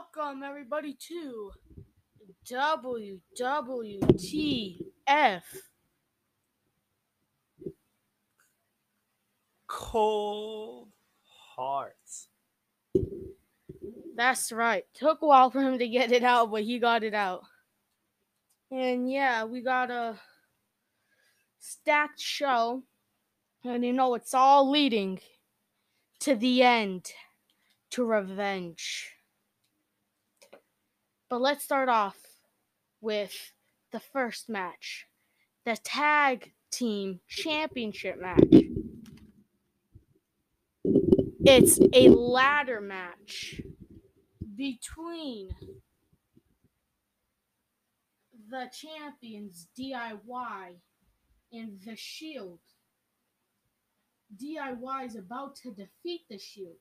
Welcome 0.00 0.42
everybody 0.42 0.96
to 1.08 1.52
WWTF. 2.48 3.20
Cold 9.66 10.88
hearts. 11.54 12.28
That's 14.16 14.50
right. 14.52 14.86
Took 14.94 15.20
a 15.20 15.26
while 15.26 15.50
for 15.50 15.60
him 15.60 15.78
to 15.78 15.86
get 15.86 16.12
it 16.12 16.24
out, 16.24 16.50
but 16.50 16.62
he 16.62 16.78
got 16.78 17.02
it 17.02 17.12
out. 17.12 17.42
And 18.70 19.12
yeah, 19.12 19.44
we 19.44 19.60
got 19.60 19.90
a 19.90 20.18
stacked 21.58 22.20
show. 22.20 22.84
And 23.64 23.84
you 23.84 23.92
know, 23.92 24.14
it's 24.14 24.32
all 24.32 24.70
leading 24.70 25.20
to 26.20 26.34
the 26.34 26.62
end, 26.62 27.12
to 27.90 28.02
revenge. 28.02 29.12
But 31.30 31.42
let's 31.42 31.62
start 31.62 31.88
off 31.88 32.16
with 33.00 33.52
the 33.92 34.00
first 34.00 34.48
match 34.48 35.06
the 35.64 35.76
tag 35.76 36.52
team 36.72 37.20
championship 37.28 38.20
match. 38.20 38.64
It's 41.44 41.78
a 41.92 42.08
ladder 42.08 42.80
match 42.80 43.60
between 44.56 45.50
the 48.50 48.68
champions 48.72 49.68
DIY 49.78 50.80
and 51.52 51.80
the 51.86 51.94
Shield. 51.94 52.58
DIY 54.36 55.06
is 55.06 55.14
about 55.14 55.54
to 55.62 55.70
defeat 55.70 56.22
the 56.28 56.38
Shield 56.38 56.78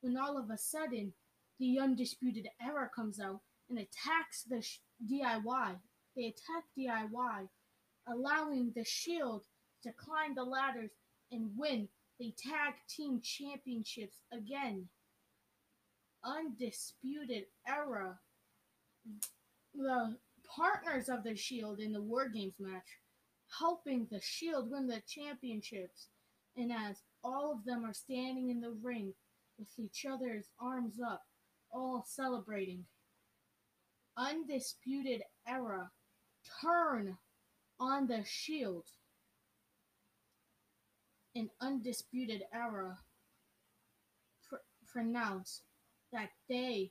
when 0.00 0.16
all 0.16 0.38
of 0.38 0.48
a 0.48 0.56
sudden 0.56 1.12
the 1.58 1.78
Undisputed 1.78 2.48
Era 2.62 2.90
comes 2.94 3.20
out 3.20 3.40
and 3.70 3.78
attacks 3.78 4.42
the 4.42 4.60
sh- 4.60 4.80
DIY. 5.10 5.76
They 6.16 6.24
attack 6.24 6.64
DIY, 6.76 7.48
allowing 8.06 8.72
the 8.74 8.84
Shield 8.84 9.44
to 9.84 9.92
climb 9.92 10.34
the 10.34 10.44
ladders 10.44 10.90
and 11.30 11.50
win 11.56 11.88
the 12.18 12.34
tag 12.36 12.74
team 12.88 13.20
championships 13.22 14.18
again. 14.32 14.88
Undisputed 16.22 17.44
Era, 17.66 18.18
the 19.74 20.16
partners 20.54 21.08
of 21.08 21.22
the 21.22 21.34
Shield 21.34 21.78
in 21.78 21.92
the 21.92 22.02
War 22.02 22.28
Games 22.28 22.56
match, 22.58 22.98
helping 23.58 24.06
the 24.10 24.20
Shield 24.20 24.70
win 24.70 24.86
the 24.86 25.00
championships. 25.06 26.08
And 26.56 26.72
as 26.72 26.96
all 27.22 27.52
of 27.52 27.64
them 27.64 27.86
are 27.86 27.94
standing 27.94 28.50
in 28.50 28.60
the 28.60 28.76
ring 28.82 29.14
with 29.58 29.68
each 29.78 30.04
other's 30.04 30.46
arms 30.60 30.96
up, 31.00 31.22
all 31.72 32.04
celebrating, 32.06 32.84
Undisputed 34.16 35.22
Era 35.46 35.90
turn 36.62 37.16
on 37.78 38.06
the 38.06 38.22
Shield. 38.24 38.86
An 41.34 41.48
Undisputed 41.60 42.42
Era 42.52 42.98
pr- 44.48 44.56
pronounce 44.92 45.62
that 46.12 46.30
they 46.48 46.90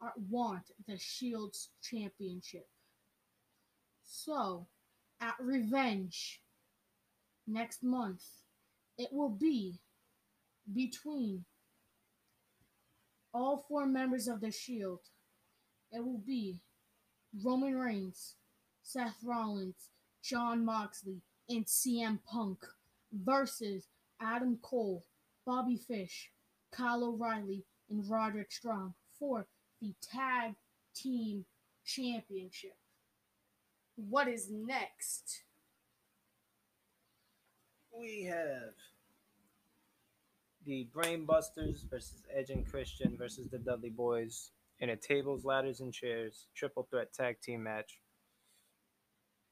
are, 0.00 0.12
want 0.28 0.70
the 0.86 0.98
Shield's 0.98 1.70
championship. 1.82 2.68
So, 4.04 4.66
at 5.20 5.34
Revenge 5.40 6.42
next 7.46 7.82
month, 7.82 8.22
it 8.98 9.08
will 9.12 9.30
be 9.30 9.80
between 10.72 11.44
all 13.32 13.64
four 13.68 13.86
members 13.86 14.28
of 14.28 14.40
the 14.40 14.50
Shield. 14.50 15.00
It 15.92 16.04
will 16.04 16.22
be 16.24 16.60
Roman 17.44 17.76
Reigns, 17.76 18.36
Seth 18.82 19.16
Rollins, 19.24 19.90
Jon 20.22 20.64
Moxley, 20.64 21.22
and 21.48 21.64
CM 21.66 22.18
Punk 22.24 22.58
versus 23.12 23.88
Adam 24.20 24.58
Cole, 24.62 25.04
Bobby 25.46 25.76
Fish, 25.76 26.30
Kyle 26.70 27.04
O'Reilly, 27.04 27.64
and 27.88 28.08
Roderick 28.08 28.52
Strong 28.52 28.94
for 29.18 29.46
the 29.80 29.94
Tag 30.00 30.54
Team 30.94 31.44
Championship. 31.84 32.76
What 33.96 34.28
is 34.28 34.48
next? 34.50 35.42
We 37.98 38.24
have 38.24 38.74
the 40.64 40.88
Brainbusters 40.94 41.88
versus 41.90 42.22
Edge 42.32 42.50
and 42.50 42.66
Christian 42.66 43.16
versus 43.16 43.48
the 43.48 43.58
Dudley 43.58 43.90
Boys 43.90 44.52
in 44.80 44.90
a 44.90 44.96
tables, 44.96 45.44
ladders, 45.44 45.80
and 45.80 45.92
chairs 45.92 46.46
triple 46.56 46.86
threat 46.90 47.12
tag 47.12 47.40
team 47.42 47.62
match. 47.62 48.00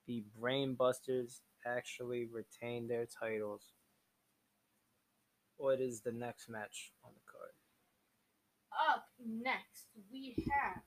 The 0.06 0.24
Brainbusters 0.40 1.40
actually 1.66 2.26
retain 2.32 2.88
their 2.88 3.06
titles. 3.06 3.72
What 5.58 5.80
is 5.80 6.00
the 6.00 6.12
next 6.12 6.48
match 6.48 6.92
on 7.04 7.10
the 7.14 7.20
card? 7.30 7.50
Up 8.94 9.04
next, 9.24 9.88
we 10.10 10.36
have 10.50 10.82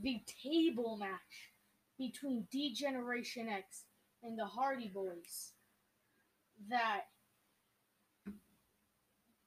the 0.00 0.20
table 0.42 0.96
match 0.98 1.50
between 1.98 2.46
D 2.52 2.74
Generation 2.74 3.48
X 3.48 3.84
and 4.22 4.38
the 4.38 4.44
Hardy 4.44 4.88
Boys 4.88 5.52
that 6.68 7.02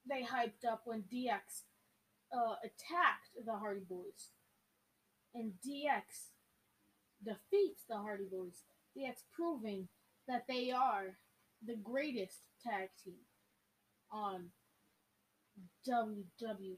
they 0.09 0.21
hyped 0.23 0.69
up 0.69 0.81
when 0.85 1.03
DX 1.03 1.63
uh, 2.35 2.55
attacked 2.63 3.29
the 3.45 3.53
Hardy 3.53 3.85
Boys. 3.87 4.31
And 5.33 5.53
DX 5.65 6.31
defeats 7.23 7.83
the 7.89 7.97
Hardy 7.97 8.25
Boys. 8.31 8.63
DX 8.97 9.23
proving 9.33 9.87
that 10.27 10.45
they 10.47 10.71
are 10.71 11.17
the 11.65 11.75
greatest 11.75 12.39
tag 12.63 12.89
team 13.03 13.15
on 14.11 14.49
WWTF. 15.87 16.77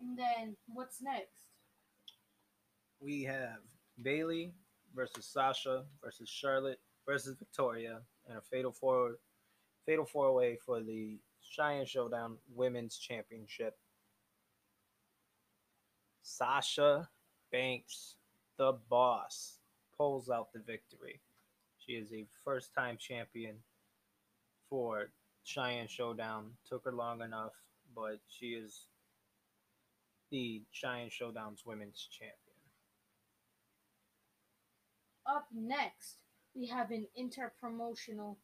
And 0.00 0.18
then 0.18 0.56
what's 0.66 1.02
next? 1.02 1.44
We 3.00 3.22
have 3.24 3.58
Bayley 4.02 4.52
versus 4.94 5.26
Sasha 5.26 5.84
versus 6.02 6.28
Charlotte 6.28 6.80
versus 7.06 7.36
Victoria 7.38 8.00
in 8.28 8.36
a 8.36 8.40
fatal 8.40 8.72
four 8.72 9.18
fatal 9.88 10.04
four 10.04 10.34
way 10.34 10.58
for 10.66 10.82
the 10.82 11.18
Cheyenne 11.40 11.86
Showdown 11.86 12.36
Women's 12.54 12.98
Championship. 12.98 13.74
Sasha 16.20 17.08
Banks, 17.50 18.16
the 18.58 18.76
boss, 18.90 19.60
pulls 19.96 20.28
out 20.28 20.52
the 20.52 20.60
victory. 20.60 21.22
She 21.78 21.92
is 21.92 22.12
a 22.12 22.26
first 22.44 22.74
time 22.76 22.98
champion 23.00 23.56
for 24.68 25.08
Cheyenne 25.44 25.88
Showdown. 25.88 26.50
Took 26.68 26.84
her 26.84 26.92
long 26.92 27.22
enough, 27.22 27.54
but 27.96 28.20
she 28.28 28.48
is 28.48 28.88
the 30.30 30.64
Cheyenne 30.70 31.08
Showdown's 31.08 31.62
women's 31.64 32.06
champion. 32.10 32.34
Up 35.26 35.46
next, 35.54 36.24
we 36.54 36.66
have 36.66 36.90
an 36.90 37.06
interpromotional 37.18 38.36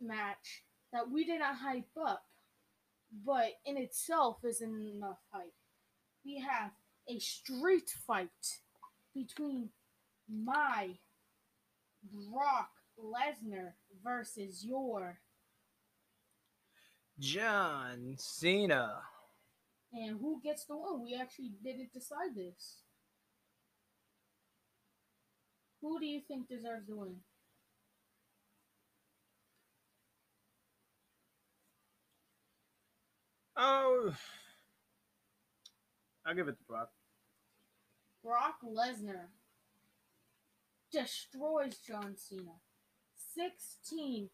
match 0.00 0.62
that 0.92 1.10
we 1.10 1.24
did 1.24 1.40
not 1.40 1.56
hype 1.56 1.88
up, 2.00 2.24
but 3.24 3.52
in 3.64 3.76
itself 3.76 4.38
isn't 4.44 4.86
enough 4.88 5.18
hype. 5.32 5.54
We 6.24 6.38
have 6.40 6.72
a 7.08 7.18
street 7.18 7.90
fight 8.06 8.28
between 9.14 9.70
my 10.28 10.90
Brock 12.30 12.70
Lesnar 12.98 13.72
versus 14.02 14.64
your, 14.64 15.18
John 17.18 18.14
Cena. 18.18 19.02
and 19.92 20.18
who 20.20 20.40
gets 20.42 20.64
the 20.64 20.76
win? 20.76 21.02
We 21.02 21.14
actually 21.20 21.52
didn't 21.64 21.92
decide 21.92 22.34
this. 22.36 22.82
Who 25.80 25.98
do 26.00 26.06
you 26.06 26.20
think 26.26 26.48
deserves 26.48 26.86
the 26.88 26.96
win? 26.96 27.16
Oh, 33.56 34.14
I'll 36.26 36.34
give 36.34 36.48
it 36.48 36.58
to 36.58 36.64
Brock. 36.64 36.90
Brock 38.22 38.56
Lesnar 38.64 39.28
destroys 40.92 41.78
John 41.78 42.16
Cena. 42.16 42.52
16 43.34 44.28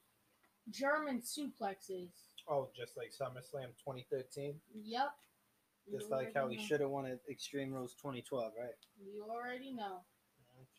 German 0.70 1.20
suplexes. 1.20 2.10
Oh, 2.48 2.70
just 2.76 2.96
like 2.96 3.10
SummerSlam 3.10 3.68
2013. 3.84 4.54
Yep. 4.74 5.12
Just 5.90 6.08
You 6.08 6.16
like 6.16 6.34
how 6.34 6.42
already 6.42 6.56
he 6.56 6.66
should 6.66 6.80
have 6.80 6.90
won 6.90 7.06
at 7.06 7.18
Extreme 7.30 7.72
Rules 7.72 7.94
2012, 7.94 8.52
right? 8.58 8.70
You 9.04 9.24
already 9.28 9.72
know. 9.72 10.00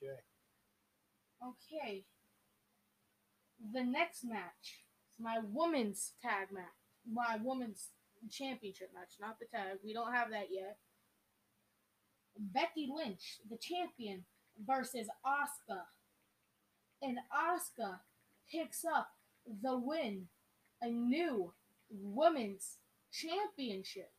Okay. 0.02 0.20
Okay. 1.46 2.06
The 3.74 3.84
next 3.84 4.24
match 4.24 4.84
is 5.12 5.20
my 5.20 5.40
women's 5.44 6.14
tag 6.22 6.52
match. 6.52 6.64
My 7.10 7.38
women's 7.42 7.90
championship 8.30 8.92
match, 8.94 9.16
not 9.20 9.38
the 9.40 9.46
tag. 9.46 9.80
We 9.84 9.94
don't 9.94 10.14
have 10.14 10.32
that 10.32 10.48
yet. 10.52 10.78
Becky 12.38 12.90
Lynch, 12.94 13.40
the 13.50 13.58
champion, 13.58 14.26
versus 14.66 15.08
Asuka. 15.26 15.82
And 17.02 17.18
Asuka 17.32 18.00
picks 18.52 18.86
up 18.86 19.10
the 19.62 19.78
win, 19.78 20.28
a 20.82 20.88
new 20.88 21.54
women's 21.90 22.78
championship. 23.12 24.12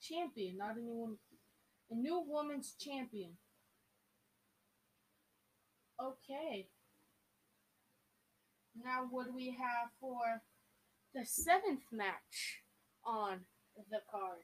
Champion, 0.00 0.58
not 0.58 0.76
a 0.76 0.80
new. 0.80 1.18
A 1.92 1.94
new 1.94 2.22
women's 2.24 2.74
champion. 2.78 3.30
Okay. 6.00 6.68
Now, 8.82 9.08
what 9.10 9.26
do 9.26 9.34
we 9.34 9.50
have 9.50 9.90
for 10.00 10.42
the 11.12 11.24
seventh 11.26 11.82
match 11.90 12.62
on 13.04 13.40
the 13.90 13.98
card? 14.10 14.42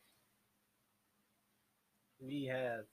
We 2.20 2.44
have 2.44 2.84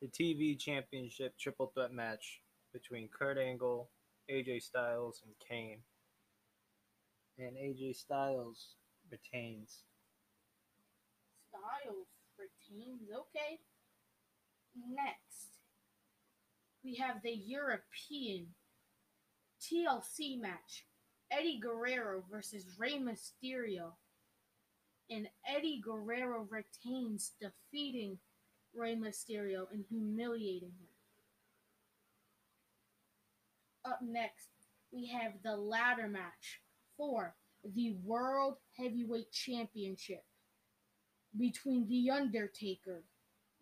the 0.00 0.08
TV 0.08 0.58
Championship 0.58 1.34
triple 1.38 1.72
threat 1.74 1.92
match 1.92 2.40
between 2.72 3.08
Kurt 3.08 3.38
Angle, 3.38 3.88
AJ 4.30 4.62
Styles, 4.62 5.22
and 5.24 5.34
Kane. 5.48 5.80
And 7.38 7.56
AJ 7.56 7.96
Styles 7.96 8.76
retains. 9.10 9.82
Styles 11.48 12.06
retains. 12.38 13.02
Okay. 13.12 13.58
Next, 14.76 15.58
we 16.84 16.96
have 16.96 17.22
the 17.22 17.34
European 17.34 18.46
TLC 19.60 20.40
match 20.40 20.84
Eddie 21.30 21.60
Guerrero 21.60 22.22
versus 22.30 22.66
Rey 22.78 22.98
Mysterio. 22.98 23.92
And 25.10 25.28
Eddie 25.46 25.82
Guerrero 25.84 26.48
retains, 26.50 27.32
defeating 27.40 28.18
Rey 28.74 28.96
Mysterio 28.96 29.66
and 29.72 29.84
humiliating 29.88 30.72
him. 30.72 30.88
Up 33.84 34.00
next, 34.02 34.48
we 34.92 35.06
have 35.08 35.32
the 35.42 35.56
ladder 35.56 36.08
match 36.08 36.60
for 36.96 37.34
the 37.64 37.94
World 38.02 38.56
Heavyweight 38.78 39.30
Championship 39.30 40.24
between 41.38 41.86
The 41.88 42.10
Undertaker 42.10 43.04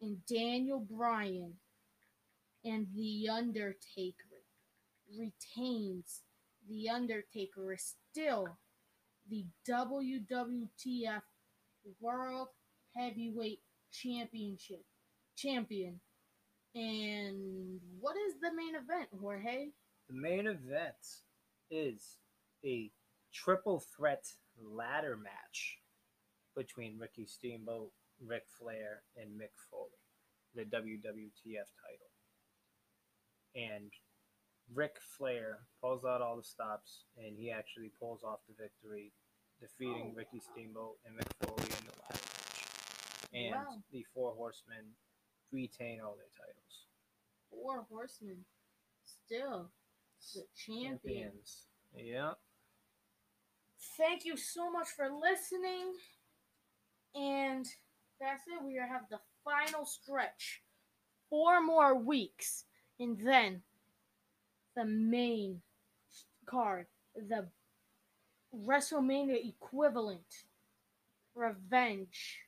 and 0.01 0.25
Daniel 0.27 0.81
Bryan. 0.81 1.55
And 2.65 2.87
The 2.95 3.29
Undertaker 3.29 4.45
retains. 5.19 6.23
The 6.69 6.89
Undertaker 6.89 7.73
is 7.73 7.95
still 8.13 8.59
the 9.29 9.45
WWTF 9.69 11.23
World 12.01 12.49
Heavyweight 12.97 13.61
Championship 13.93 14.85
champion. 15.37 16.01
And 16.75 17.81
what 18.01 18.17
is 18.17 18.35
the 18.41 18.55
main 18.55 18.75
event, 18.75 19.09
Jorge? 19.21 19.69
The 20.09 20.15
main 20.15 20.47
event 20.47 20.95
is 21.71 22.19
a 22.65 22.91
triple 23.33 23.83
threat 23.97 24.25
ladder 24.63 25.17
match 25.17 25.79
between 26.57 26.99
Ricky 26.99 27.27
Steamboat, 27.27 27.91
Ric 28.25 28.45
Flair, 28.59 29.03
and 29.17 29.31
Mick 29.41 29.53
Foley, 29.71 29.91
the 30.55 30.63
WWTF 30.65 31.69
title. 31.81 32.11
And 33.55 33.91
Ric 34.75 34.97
Flair 35.17 35.61
pulls 35.81 36.05
out 36.05 36.23
all 36.23 36.37
the 36.37 36.43
stops, 36.43 37.05
and 37.17 37.37
he 37.37 37.51
actually 37.51 37.91
pulls 37.99 38.23
off 38.23 38.41
the 38.49 38.55
victory, 38.63 39.13
defeating 39.63 40.11
Oh, 40.13 40.17
Ricky. 40.17 40.41
Steamboat 40.41 40.99
and 41.07 41.17
Mick 41.17 41.33
Foley 41.41 41.63
in 41.65 41.87
the 41.87 41.93
ladder 42.03 42.19
match. 42.19 42.67
And 43.33 43.55
Wow. 43.55 43.83
the 43.91 44.03
Four 44.13 44.35
Horsemen 44.35 44.95
retain 45.53 46.01
all 46.01 46.17
their 46.17 46.31
titles. 46.37 46.87
Four 47.51 47.83
Horsemen, 47.85 48.45
still 49.05 49.71
the 50.35 50.47
champion. 50.57 50.99
Champions. 50.99 51.67
Yeah. 51.95 52.35
Thank 53.97 54.25
you 54.25 54.37
so 54.37 54.71
much 54.71 54.89
for 54.89 55.09
listening. 55.11 55.95
And 57.15 57.67
that's 58.19 58.47
it. 58.49 58.63
We 58.63 58.75
have 58.77 59.09
the 59.11 59.21
final 59.45 59.85
stretch. 59.85 60.63
Four 61.29 61.61
more 61.63 61.95
weeks. 61.95 62.65
And 62.99 63.19
then 63.19 63.63
the 64.75 64.85
main 64.85 65.63
card, 66.47 66.87
the 67.15 67.51
WrestleMania 68.55 69.49
equivalent, 69.49 70.45
Revenge. 71.35 72.41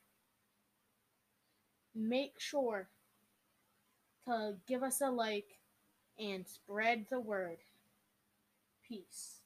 Make 1.95 2.39
sure 2.39 2.89
to 4.25 4.55
give 4.67 4.83
us 4.83 5.01
a 5.01 5.09
like 5.09 5.59
and 6.19 6.45
spread 6.47 7.05
the 7.09 7.19
word. 7.19 7.57
Peace. 8.87 9.44